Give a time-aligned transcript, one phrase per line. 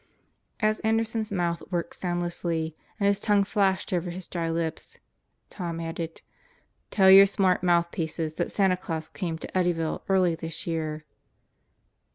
[0.59, 4.97] As Anderson's mouth worked soundlessly and his tongue flashed over his dry lips,
[5.51, 6.23] Tom added,
[6.89, 11.05] "Tell your smart mouthpieces that Santa Claus came to EddyviUe early this year."